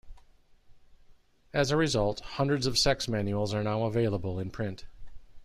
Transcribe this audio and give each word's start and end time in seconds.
As 1.53 1.69
a 1.69 1.77
result, 1.77 2.21
hundreds 2.21 2.65
of 2.65 2.75
sex 2.75 3.07
manuals 3.07 3.53
are 3.53 3.61
now 3.61 3.83
available 3.83 4.39
in 4.39 4.49
print. 4.49 4.87